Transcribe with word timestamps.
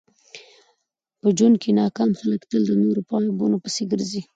په 1.19 1.27
ژوند 1.37 1.55
کښي 1.61 1.71
ناکام 1.81 2.11
خلک 2.19 2.41
تل 2.49 2.61
د 2.67 2.71
نور 2.83 2.97
په 3.07 3.15
عیبو 3.23 3.61
پيسي 3.63 3.83
ګرځي. 3.91 4.21